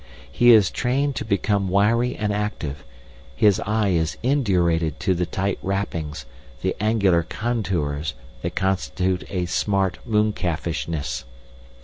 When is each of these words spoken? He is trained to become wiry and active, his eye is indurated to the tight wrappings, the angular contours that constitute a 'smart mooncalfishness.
He 0.31 0.49
is 0.49 0.71
trained 0.71 1.15
to 1.17 1.23
become 1.25 1.69
wiry 1.69 2.15
and 2.15 2.33
active, 2.33 2.83
his 3.35 3.59
eye 3.67 3.89
is 3.89 4.17
indurated 4.23 4.99
to 5.01 5.13
the 5.13 5.27
tight 5.27 5.59
wrappings, 5.61 6.25
the 6.63 6.75
angular 6.81 7.21
contours 7.21 8.15
that 8.41 8.55
constitute 8.55 9.25
a 9.29 9.45
'smart 9.45 9.99
mooncalfishness. 10.07 11.25